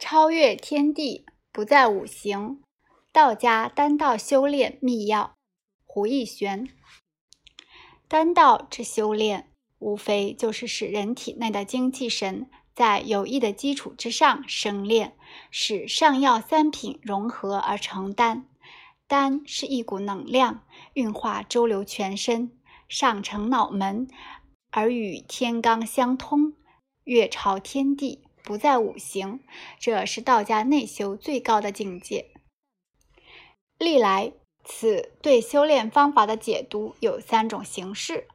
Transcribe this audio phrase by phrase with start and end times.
[0.00, 2.62] 超越天地，不在五行。
[3.12, 5.34] 道家丹道修炼秘要。
[5.84, 6.68] 胡逸玄。
[8.06, 9.50] 丹道之修炼，
[9.80, 15.16] 无非就是使人体内的精气神在有益的基础之上生炼，
[15.50, 18.46] 使上药三品融合而成丹。
[19.08, 22.56] 丹是一股能量，运化周流全身，
[22.88, 24.06] 上承脑门，
[24.70, 26.54] 而与天罡相通，
[27.02, 28.27] 跃超天地。
[28.42, 29.40] 不在五行，
[29.78, 32.30] 这是道家内修最高的境界。
[33.78, 34.32] 历来，
[34.64, 38.26] 此对修炼方法的解读有三种形式：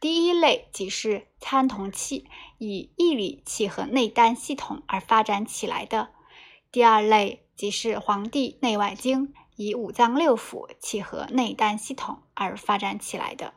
[0.00, 6.08] 第一类即是参同气，以义理气和内丹系统而发展起来的；
[6.70, 13.54] 第二类即是《黄帝内外经》，以五脏六腑气和内丹系统而发展起来的。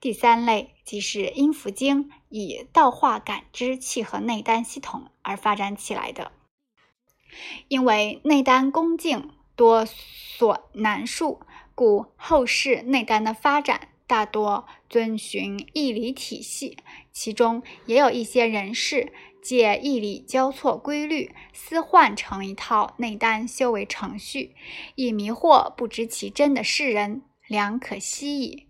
[0.00, 6.32] 第三类即是《阴符经》，以道化感知气和内丹系统而发展起来的。
[7.68, 11.40] 因为内丹宫颈多所难述，
[11.74, 16.78] 故后世内丹的发展大多遵循义理体系，
[17.12, 24.54] 其中也有一些人士借义理交错规律，私换成一套内丹修为程序，
[24.94, 28.66] 以迷惑不知其真的世人，良可惜矣。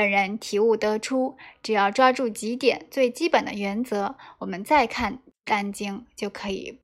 [0.00, 6.78] 本人体悟得出，只要抓住几点最基本的原则，我们再看《丹经》，就可以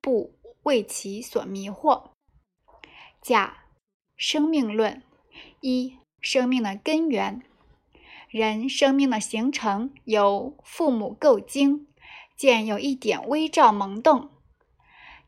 [0.00, 2.04] 不为其所迷惑。
[3.20, 3.64] 甲
[4.16, 5.02] 生命论
[5.60, 7.42] 一，生命的根源，
[8.30, 11.86] 人生命的形成由父母构精，
[12.34, 14.30] 见有一点微兆萌动。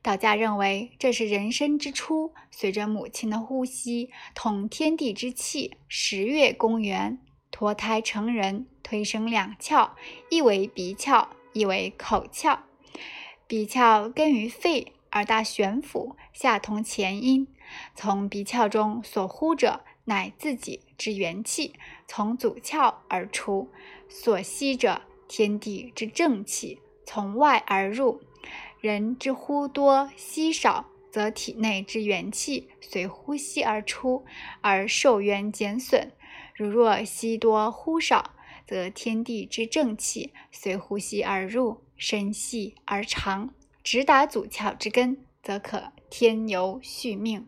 [0.05, 7.19] 道家认为，这是人生之初，随着母亲的呼吸，同天地之气，十月公元，
[7.51, 9.93] 脱胎成人，推生两窍，
[10.29, 12.59] 一为鼻窍，一为口窍。
[13.47, 17.49] 鼻窍根于肺，而大悬浮，下通前阴。
[17.95, 21.73] 从鼻窍中所呼者，乃自己之元气，
[22.07, 23.70] 从祖窍而出；
[24.11, 28.20] 所吸者，天地之正气，从外而入。
[28.81, 34.25] 人之呼多吸少，则体内之元气随呼吸而出，
[34.61, 36.11] 而寿元减损；
[36.55, 38.33] 如若吸多呼少，
[38.67, 47.47] 则天地之正气随呼吸而入，深细而长，直达祖窍之根，则可添油续命。